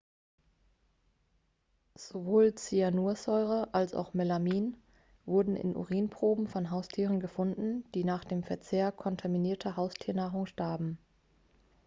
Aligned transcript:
sowohl 1.93 2.55
cyanursäure 2.55 3.71
als 3.71 3.93
auch 3.93 4.15
melamin 4.15 4.75
wurden 5.27 5.55
in 5.55 5.75
urinproben 5.75 6.47
von 6.47 6.71
haustieren 6.71 7.19
gefunden 7.19 7.83
die 7.93 8.03
nach 8.03 8.23
dem 8.25 8.41
verzehr 8.41 8.91
kontaminierter 8.91 9.75
haustiernahrung 9.77 10.47
starben 10.47 10.97